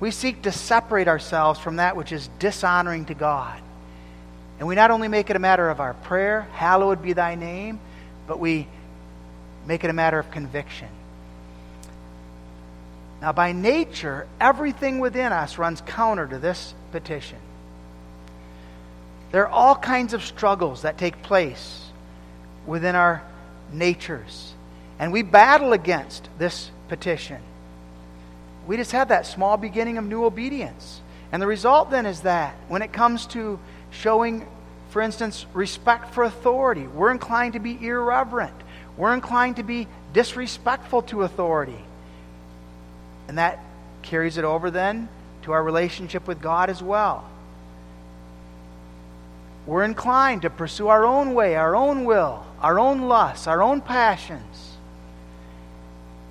[0.00, 3.60] We seek to separate ourselves from that which is dishonoring to God.
[4.58, 7.80] And we not only make it a matter of our prayer, hallowed be thy name,
[8.26, 8.66] but we
[9.66, 10.88] make it a matter of conviction.
[13.24, 17.38] Now, by nature, everything within us runs counter to this petition.
[19.32, 21.86] There are all kinds of struggles that take place
[22.66, 23.22] within our
[23.72, 24.52] natures.
[24.98, 27.40] And we battle against this petition.
[28.66, 31.00] We just have that small beginning of new obedience.
[31.32, 33.58] And the result then is that when it comes to
[33.90, 34.46] showing
[34.90, 36.86] for instance, respect for authority.
[36.86, 38.54] We're inclined to be irreverent.
[38.98, 41.82] We're inclined to be disrespectful to authority.
[43.28, 43.60] And that
[44.02, 45.08] carries it over then
[45.42, 47.28] to our relationship with God as well.
[49.66, 53.80] We're inclined to pursue our own way, our own will, our own lusts, our own
[53.80, 54.72] passions.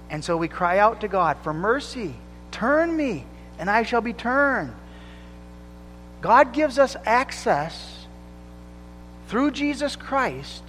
[0.10, 2.14] And so we cry out to God for mercy.
[2.52, 3.26] Turn me,
[3.58, 4.74] and I shall be turned.
[6.22, 8.06] God gives us access
[9.28, 10.64] through Jesus Christ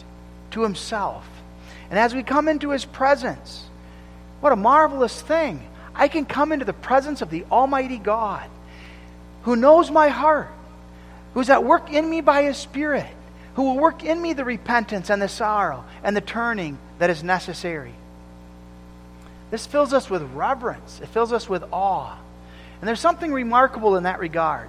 [0.53, 1.27] to Himself.
[1.91, 3.65] And as we come into His presence,
[4.41, 5.63] what a marvelous thing.
[5.95, 8.49] I can come into the presence of the Almighty God
[9.43, 10.51] who knows my heart,
[11.35, 13.07] who's at work in me by His Spirit,
[13.55, 17.23] who will work in me the repentance and the sorrow and the turning that is
[17.23, 17.93] necessary.
[19.51, 22.17] This fills us with reverence, it fills us with awe.
[22.81, 24.69] And there's something remarkable in that regard.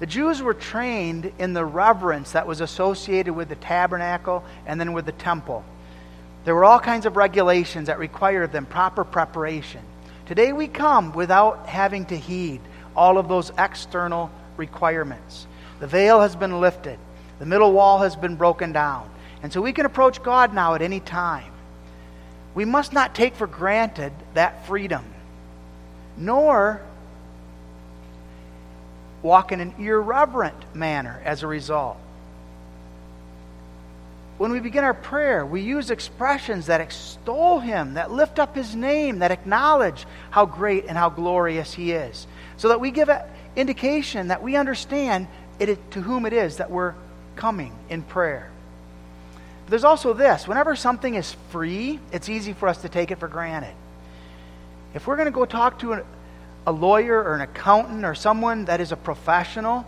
[0.00, 4.92] The Jews were trained in the reverence that was associated with the tabernacle and then
[4.92, 5.64] with the temple.
[6.44, 9.80] There were all kinds of regulations that required of them proper preparation.
[10.28, 12.60] Today we come without having to heed
[12.94, 15.46] all of those external requirements.
[15.80, 16.98] The veil has been lifted,
[17.38, 19.08] the middle wall has been broken down.
[19.42, 21.50] And so we can approach God now at any time.
[22.54, 25.02] We must not take for granted that freedom,
[26.18, 26.82] nor
[29.22, 31.96] walk in an irreverent manner as a result.
[34.38, 38.74] When we begin our prayer, we use expressions that extol Him, that lift up His
[38.74, 43.22] name, that acknowledge how great and how glorious He is, so that we give an
[43.56, 45.26] indication that we understand
[45.58, 46.94] it, to whom it is that we're
[47.34, 48.48] coming in prayer.
[49.64, 53.18] But there's also this whenever something is free, it's easy for us to take it
[53.18, 53.74] for granted.
[54.94, 56.04] If we're going to go talk to a,
[56.64, 59.84] a lawyer or an accountant or someone that is a professional,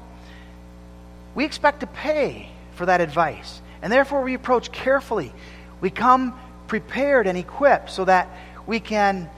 [1.37, 3.63] we expect to pay for that advice.
[3.83, 5.33] And therefore, we approach carefully.
[5.81, 6.38] We come
[6.69, 8.29] prepared and equipped so that
[8.66, 9.29] we can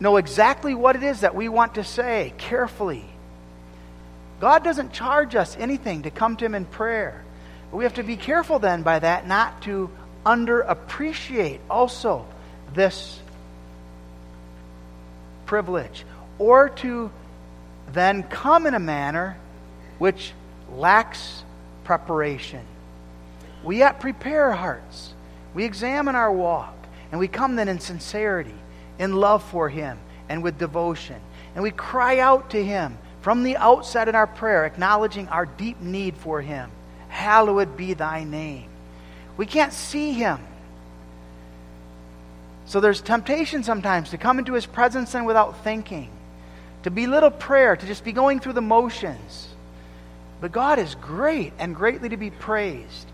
[0.00, 3.04] know exactly what it is that we want to say carefully.
[4.40, 7.24] God doesn't charge us anything to come to Him in prayer.
[7.70, 9.90] But we have to be careful then by that not to
[10.24, 12.26] underappreciate also
[12.74, 13.20] this
[15.46, 16.04] privilege
[16.38, 17.10] or to
[17.92, 19.36] then come in a manner
[19.98, 20.32] which
[20.72, 21.42] lacks
[21.84, 22.60] preparation.
[23.64, 25.12] We yet prepare our hearts.
[25.54, 26.74] We examine our walk.
[27.10, 28.54] And we come then in sincerity,
[28.98, 31.20] in love for Him, and with devotion.
[31.54, 35.80] And we cry out to Him from the outset in our prayer, acknowledging our deep
[35.80, 36.70] need for Him.
[37.08, 38.68] Hallowed be Thy name.
[39.36, 40.38] We can't see Him.
[42.66, 46.10] So there's temptation sometimes to come into His presence and without thinking,
[46.82, 49.48] to belittle prayer, to just be going through the motions.
[50.40, 53.05] But God is great and greatly to be praised.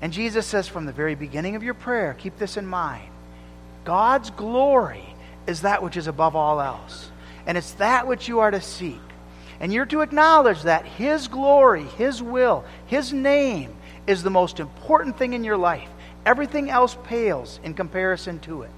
[0.00, 3.08] And Jesus says from the very beginning of your prayer, keep this in mind
[3.84, 5.14] God's glory
[5.46, 7.10] is that which is above all else.
[7.46, 9.00] And it's that which you are to seek.
[9.60, 13.74] And you're to acknowledge that His glory, His will, His name
[14.06, 15.88] is the most important thing in your life.
[16.26, 18.70] Everything else pales in comparison to it.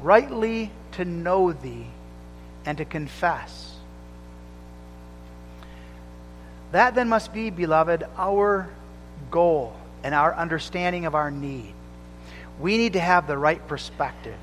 [0.00, 1.86] Rightly to know Thee
[2.64, 3.74] and to confess.
[6.72, 8.68] That then must be, beloved, our
[9.30, 11.72] goal and our understanding of our need.
[12.60, 14.36] We need to have the right perspective.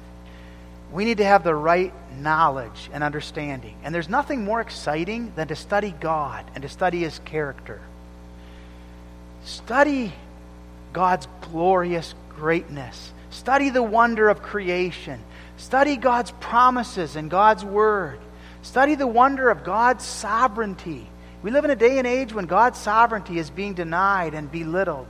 [0.91, 3.75] We need to have the right knowledge and understanding.
[3.83, 7.79] And there's nothing more exciting than to study God and to study His character.
[9.45, 10.13] Study
[10.93, 13.13] God's glorious greatness.
[13.29, 15.21] Study the wonder of creation.
[15.57, 18.19] Study God's promises and God's word.
[18.61, 21.07] Study the wonder of God's sovereignty.
[21.43, 25.07] We live in a day and age when God's sovereignty is being denied and belittled.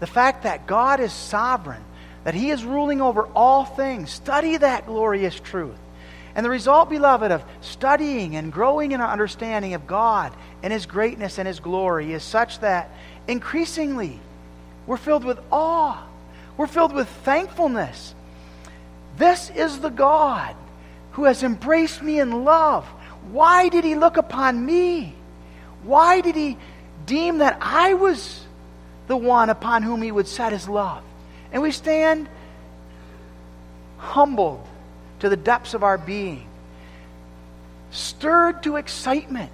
[0.00, 1.82] The fact that God is sovereign,
[2.24, 5.78] that He is ruling over all things, study that glorious truth.
[6.34, 10.32] And the result, beloved, of studying and growing in our understanding of God
[10.62, 12.90] and His greatness and His glory is such that
[13.28, 14.18] increasingly
[14.86, 16.02] we're filled with awe.
[16.56, 18.14] We're filled with thankfulness.
[19.16, 20.56] This is the God
[21.12, 22.84] who has embraced me in love.
[23.30, 25.14] Why did He look upon me?
[25.82, 26.56] Why did he
[27.06, 28.44] deem that I was
[29.08, 31.02] the one upon whom he would set his love?
[31.52, 32.28] And we stand
[33.98, 34.66] humbled
[35.20, 36.46] to the depths of our being,
[37.90, 39.50] stirred to excitement,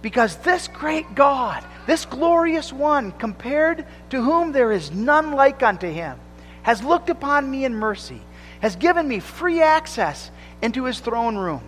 [0.00, 5.88] because this great God, this glorious one, compared to whom there is none like unto
[5.88, 6.18] him,
[6.62, 8.20] has looked upon me in mercy,
[8.60, 10.30] has given me free access
[10.60, 11.62] into his throne room,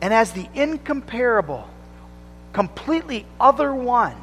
[0.00, 1.68] and as the incomparable
[2.52, 4.16] completely other one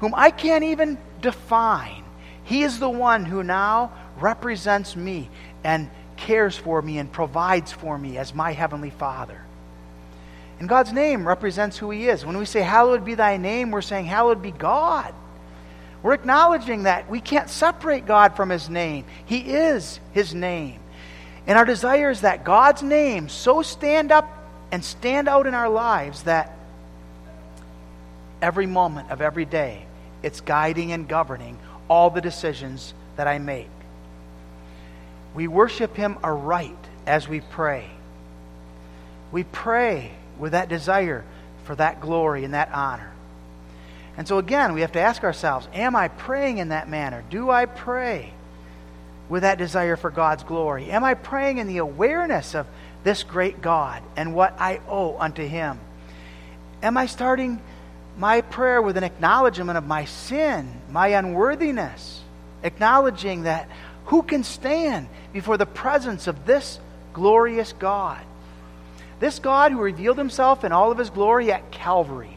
[0.00, 2.04] whom I can't even define.
[2.44, 5.28] He is the one who now represents me
[5.64, 9.40] and cares for me and provides for me as my Heavenly Father.
[10.58, 12.24] And God's name represents who He is.
[12.24, 15.12] When we say, Hallowed be thy name, we're saying, Hallowed be God.
[16.02, 19.04] We're acknowledging that we can't separate God from His name.
[19.26, 20.80] He is His name.
[21.46, 24.30] And our desire is that God's name so stand up
[24.72, 26.55] and stand out in our lives that
[28.46, 29.84] every moment of every day
[30.22, 31.58] it's guiding and governing
[31.90, 33.68] all the decisions that I make.
[35.34, 36.78] We worship Him aright
[37.08, 37.90] as we pray.
[39.32, 41.24] We pray with that desire
[41.64, 43.12] for that glory and that honor.
[44.16, 47.24] And so, again, we have to ask ourselves Am I praying in that manner?
[47.28, 48.32] Do I pray
[49.28, 50.92] with that desire for God's glory?
[50.92, 52.68] Am I praying in the awareness of
[53.02, 55.80] this great God and what I owe unto Him?
[56.80, 57.60] Am I starting
[58.16, 62.22] my prayer with an acknowledgement of my sin, my unworthiness,
[62.62, 63.68] acknowledging that
[64.06, 66.78] who can stand before the presence of this
[67.12, 68.24] glorious God?
[69.20, 72.36] This God who revealed himself in all of his glory at Calvary.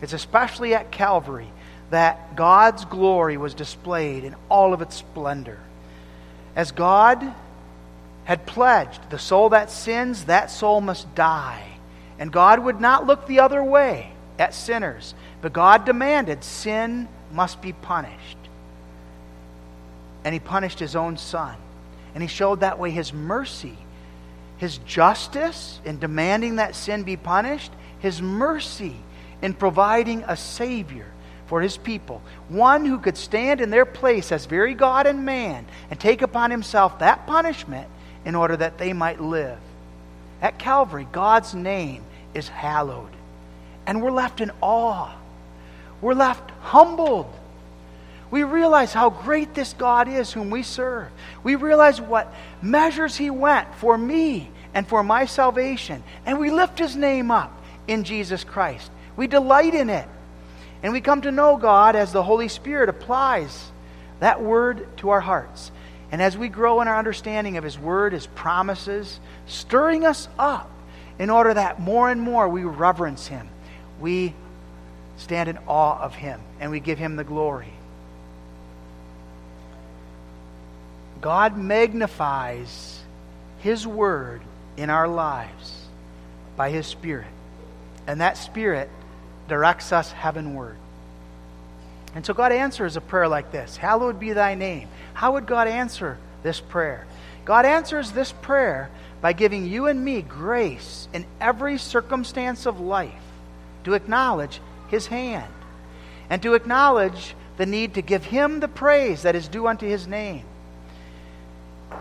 [0.00, 1.48] It's especially at Calvary
[1.90, 5.58] that God's glory was displayed in all of its splendor.
[6.54, 7.34] As God
[8.24, 11.64] had pledged, the soul that sins, that soul must die.
[12.18, 17.62] And God would not look the other way at sinners, but God demanded sin must
[17.62, 18.38] be punished.
[20.24, 21.56] And He punished His own Son.
[22.14, 23.76] And He showed that way His mercy
[24.60, 28.94] his justice in demanding that sin be punished, his mercy
[29.40, 31.06] in providing a Savior
[31.46, 32.20] for his people,
[32.50, 36.50] one who could stand in their place as very God and man and take upon
[36.50, 37.88] himself that punishment
[38.26, 39.56] in order that they might live.
[40.42, 43.12] At Calvary, God's name is hallowed,
[43.90, 45.12] and we're left in awe.
[46.00, 47.26] We're left humbled.
[48.30, 51.08] We realize how great this God is whom we serve.
[51.42, 52.32] We realize what
[52.62, 56.04] measures He went for me and for my salvation.
[56.24, 57.52] And we lift His name up
[57.88, 58.88] in Jesus Christ.
[59.16, 60.06] We delight in it.
[60.84, 63.72] And we come to know God as the Holy Spirit applies
[64.20, 65.72] that word to our hearts.
[66.12, 70.70] And as we grow in our understanding of His word, His promises, stirring us up
[71.18, 73.48] in order that more and more we reverence Him,
[74.00, 74.34] we
[75.16, 77.72] stand in awe of Him, and we give Him the glory.
[81.20, 83.00] God magnifies
[83.60, 84.40] His Word
[84.76, 85.84] in our lives
[86.56, 87.26] by His Spirit.
[88.06, 88.88] And that Spirit
[89.48, 90.76] directs us heavenward.
[92.14, 94.88] And so God answers a prayer like this Hallowed be thy name.
[95.12, 97.06] How would God answer this prayer?
[97.44, 98.90] God answers this prayer
[99.20, 103.12] by giving you and me grace in every circumstance of life
[103.84, 105.52] to acknowledge His hand
[106.28, 110.06] and to acknowledge the need to give Him the praise that is due unto His
[110.06, 110.44] name.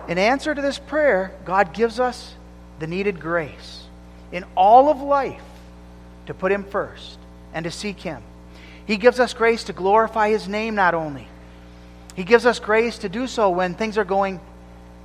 [0.07, 2.33] In answer to this prayer, God gives us
[2.79, 3.83] the needed grace
[4.31, 5.41] in all of life
[6.27, 7.17] to put Him first
[7.53, 8.21] and to seek Him.
[8.85, 11.27] He gives us grace to glorify His name not only,
[12.15, 14.39] He gives us grace to do so when things are going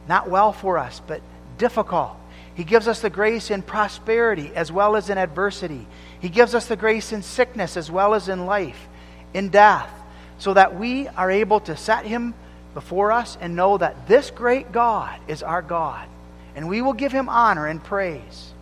[0.09, 1.23] not well for us, but
[1.59, 2.17] difficult.
[2.55, 5.87] He gives us the grace in prosperity as well as in adversity.
[6.25, 8.89] He gives us the grace in sickness as well as in life,
[9.35, 9.91] in death,
[10.39, 12.33] so that we are able to set Him
[12.73, 16.09] before us and know that this great God is our God.
[16.57, 18.55] And we will give him honor and praise.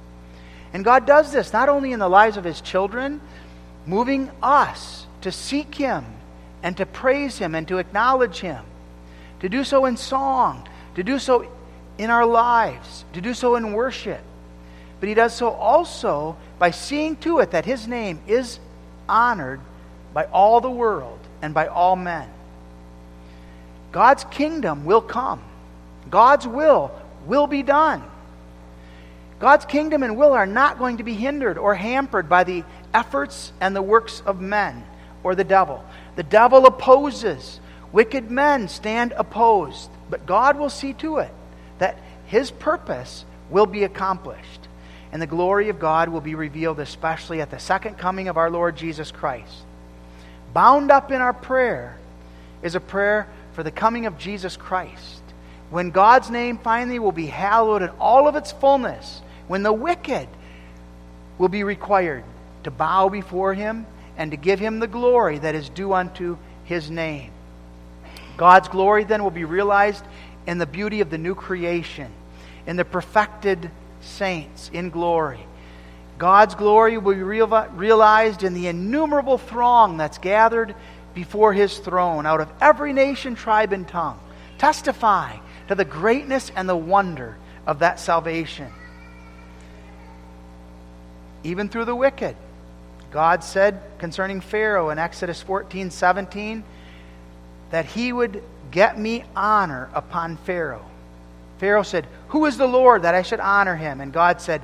[0.72, 3.20] And God does this not only in the lives of his children,
[3.86, 6.04] moving us to seek him
[6.64, 8.64] and to praise him and to acknowledge him,
[9.38, 11.48] to do so in song, to do so
[11.96, 14.22] in our lives, to do so in worship.
[15.02, 18.60] But he does so also by seeing to it that his name is
[19.08, 19.58] honored
[20.14, 22.28] by all the world and by all men.
[23.90, 25.42] God's kingdom will come.
[26.08, 26.92] God's will
[27.26, 28.04] will be done.
[29.40, 32.62] God's kingdom and will are not going to be hindered or hampered by the
[32.94, 34.84] efforts and the works of men
[35.24, 35.84] or the devil.
[36.14, 37.58] The devil opposes.
[37.90, 39.90] Wicked men stand opposed.
[40.08, 41.34] But God will see to it
[41.78, 44.61] that his purpose will be accomplished.
[45.12, 48.50] And the glory of God will be revealed, especially at the second coming of our
[48.50, 49.64] Lord Jesus Christ.
[50.54, 51.98] Bound up in our prayer
[52.62, 55.22] is a prayer for the coming of Jesus Christ.
[55.70, 60.28] When God's name finally will be hallowed in all of its fullness, when the wicked
[61.38, 62.24] will be required
[62.64, 63.86] to bow before him
[64.16, 67.30] and to give him the glory that is due unto his name.
[68.36, 70.04] God's glory then will be realized
[70.46, 72.10] in the beauty of the new creation,
[72.66, 73.70] in the perfected
[74.02, 75.46] saints in glory.
[76.18, 80.74] God's glory will be realized in the innumerable throng that's gathered
[81.14, 84.20] before his throne out of every nation, tribe, and tongue,
[84.58, 87.36] testifying to the greatness and the wonder
[87.66, 88.70] of that salvation.
[91.44, 92.36] Even through the wicked.
[93.10, 96.64] God said concerning Pharaoh in Exodus 14 17
[97.70, 100.84] that he would get me honor upon Pharaoh.
[101.62, 104.00] Pharaoh said, Who is the Lord that I should honor him?
[104.00, 104.62] And God said,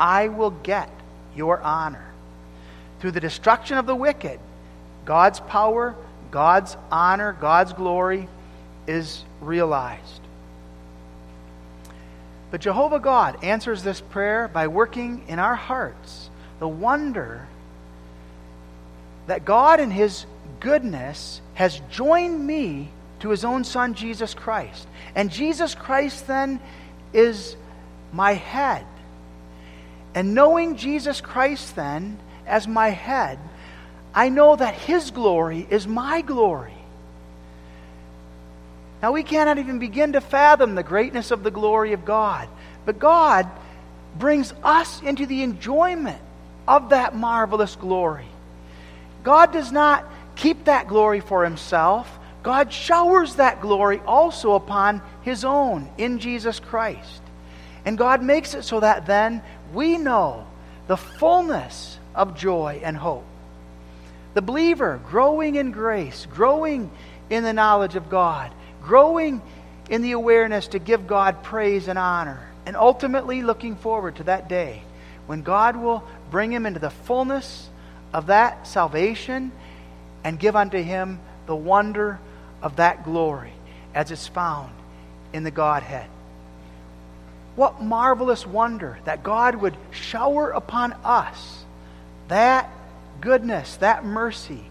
[0.00, 0.88] I will get
[1.36, 2.06] your honor.
[3.00, 4.40] Through the destruction of the wicked,
[5.04, 5.94] God's power,
[6.30, 8.30] God's honor, God's glory
[8.86, 10.22] is realized.
[12.50, 16.30] But Jehovah God answers this prayer by working in our hearts
[16.60, 17.46] the wonder
[19.26, 20.24] that God, in His
[20.60, 22.88] goodness, has joined me
[23.20, 24.86] to His own Son, Jesus Christ.
[25.14, 26.60] And Jesus Christ then
[27.12, 27.56] is
[28.12, 28.86] my head.
[30.14, 33.38] And knowing Jesus Christ then as my head,
[34.14, 36.74] I know that His glory is my glory.
[39.02, 42.48] Now, we cannot even begin to fathom the greatness of the glory of God.
[42.84, 43.48] But God
[44.18, 46.20] brings us into the enjoyment
[46.66, 48.26] of that marvelous glory.
[49.22, 50.04] God does not
[50.34, 52.17] keep that glory for himself.
[52.48, 57.20] God showers that glory also upon his own in Jesus Christ.
[57.84, 59.42] And God makes it so that then
[59.74, 60.46] we know
[60.86, 63.26] the fullness of joy and hope.
[64.32, 66.90] The believer growing in grace, growing
[67.28, 68.50] in the knowledge of God,
[68.82, 69.42] growing
[69.90, 74.48] in the awareness to give God praise and honor, and ultimately looking forward to that
[74.48, 74.82] day
[75.26, 77.68] when God will bring him into the fullness
[78.14, 79.52] of that salvation
[80.24, 82.18] and give unto him the wonder
[82.62, 83.52] of that glory
[83.94, 84.72] as it's found
[85.32, 86.08] in the Godhead.
[87.56, 91.64] What marvelous wonder that God would shower upon us
[92.28, 92.70] that
[93.20, 94.62] goodness, that mercy.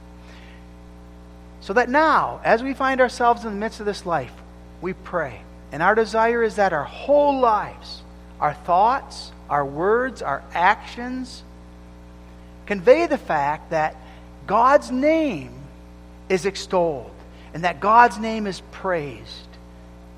[1.61, 4.31] So that now, as we find ourselves in the midst of this life,
[4.79, 5.41] we pray.
[5.71, 8.01] And our desire is that our whole lives,
[8.39, 11.43] our thoughts, our words, our actions,
[12.65, 13.95] convey the fact that
[14.45, 15.51] God's name
[16.29, 17.11] is extolled
[17.57, 19.47] and that God's name is praised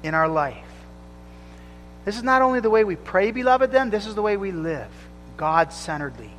[0.04, 0.58] in our life.
[2.04, 4.52] This is not only the way we pray, beloved, then, this is the way we
[4.52, 4.90] live,
[5.38, 6.32] God centeredly.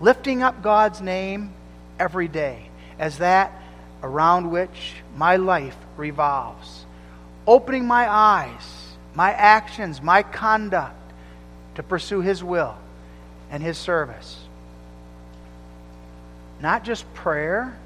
[0.00, 1.52] Lifting up God's name
[1.96, 3.52] every day as that
[4.02, 6.86] around which my life revolves.
[7.46, 11.12] Opening my eyes, my actions, my conduct
[11.76, 12.76] to pursue His will
[13.48, 14.40] and His service.
[16.60, 17.78] Not just prayer,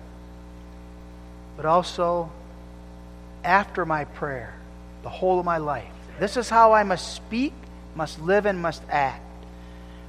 [1.58, 2.30] but also
[3.46, 4.52] after my prayer,
[5.02, 5.86] the whole of my life.
[6.18, 7.52] This is how I must speak,
[7.94, 9.22] must live, and must act.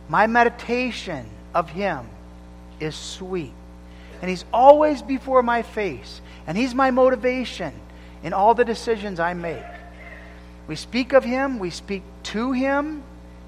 [0.09, 2.07] My meditation of Him
[2.79, 3.53] is sweet.
[4.21, 6.21] And He's always before my face.
[6.47, 7.73] And He's my motivation
[8.23, 9.63] in all the decisions I make.
[10.67, 13.03] We speak of Him, we speak to Him,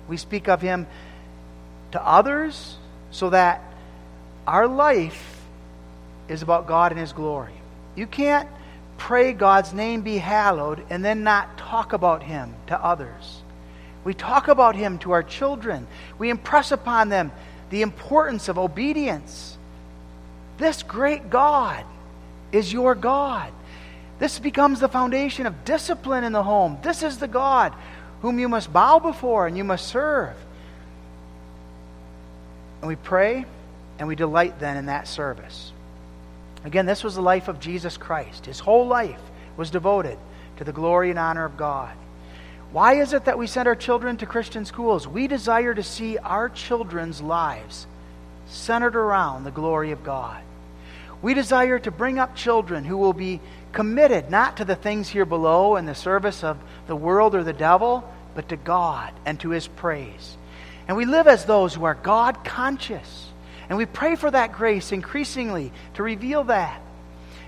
[0.08, 0.88] we speak of Him
[1.92, 2.78] to others,
[3.12, 3.64] so that
[4.46, 5.42] our life
[6.28, 7.54] is about God and His glory.
[7.96, 8.48] You can't
[9.00, 13.41] pray God's name be hallowed and then not talk about Him to others.
[14.04, 15.88] We talk about Him to our children.
[16.20, 17.32] We impress upon them
[17.72, 19.58] the importance of obedience.
[20.58, 21.84] This great God
[22.52, 23.52] is your God.
[24.20, 26.78] This becomes the foundation of discipline in the home.
[26.84, 27.74] This is the God
[28.22, 30.36] whom you must bow before and you must serve.
[32.82, 33.45] And we pray
[33.97, 35.72] and we delight then in that service.
[36.64, 38.45] Again, this was the life of Jesus Christ.
[38.45, 39.22] His whole life
[39.57, 40.18] was devoted
[40.57, 41.95] to the glory and honor of God.
[42.72, 45.07] Why is it that we send our children to Christian schools?
[45.07, 47.88] We desire to see our children's lives
[48.47, 50.41] centered around the glory of God.
[51.22, 53.41] We desire to bring up children who will be
[53.72, 56.57] committed not to the things here below and the service of
[56.88, 60.38] the world or the devil, but to God and to His praise.
[60.88, 63.29] And we live as those who are God conscious.
[63.70, 66.82] And we pray for that grace increasingly to reveal that.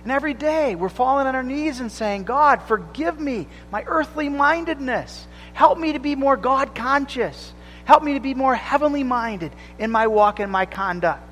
[0.03, 4.29] And every day we're falling on our knees and saying, God, forgive me my earthly
[4.29, 5.27] mindedness.
[5.53, 7.53] Help me to be more God conscious.
[7.85, 11.27] Help me to be more heavenly minded in my walk and my conduct.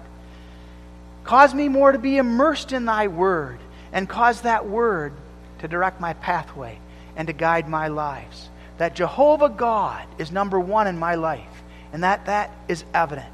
[1.24, 3.60] Cause me more to be immersed in thy word
[3.92, 5.14] and cause that word
[5.60, 6.80] to direct my pathway
[7.16, 8.50] and to guide my lives.
[8.78, 11.64] That Jehovah God is number one in my life
[11.94, 13.32] and that that is evident.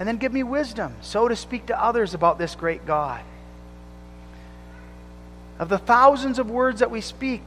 [0.00, 3.20] And then give me wisdom so to speak to others about this great God.
[5.58, 7.42] Of the thousands of words that we speak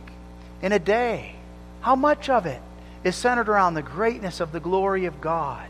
[0.62, 1.36] in a day,
[1.82, 2.62] how much of it
[3.04, 5.68] is centered around the greatness of the glory of God?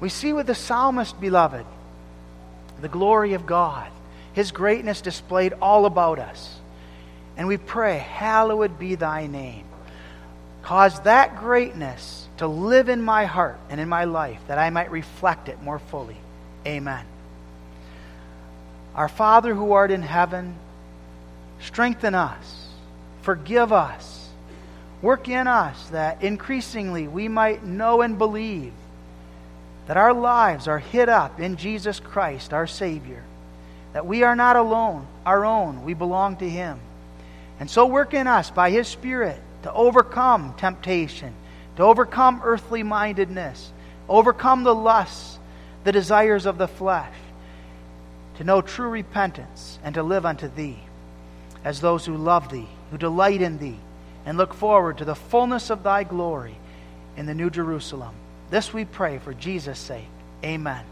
[0.00, 1.64] We see with the psalmist, beloved,
[2.82, 3.90] the glory of God.
[4.34, 6.60] His greatness displayed all about us.
[7.38, 9.64] And we pray, Hallowed be thy name.
[10.62, 14.90] Cause that greatness to live in my heart and in my life that I might
[14.90, 16.16] reflect it more fully.
[16.66, 17.04] Amen.
[18.94, 20.56] Our Father who art in heaven,
[21.60, 22.68] strengthen us,
[23.22, 24.28] forgive us,
[25.02, 28.72] work in us that increasingly we might know and believe
[29.86, 33.22] that our lives are hid up in Jesus Christ, our Savior,
[33.94, 36.78] that we are not alone, our own, we belong to Him.
[37.58, 41.32] And so work in us by His Spirit to overcome temptation,
[41.78, 43.72] to overcome earthly mindedness,
[44.08, 45.38] overcome the lusts,
[45.84, 47.14] the desires of the flesh
[48.38, 50.78] to know true repentance, and to live unto thee
[51.64, 53.76] as those who love thee, who delight in thee,
[54.24, 56.56] and look forward to the fullness of thy glory
[57.16, 58.14] in the New Jerusalem.
[58.48, 60.06] This we pray for Jesus' sake.
[60.44, 60.84] Amen.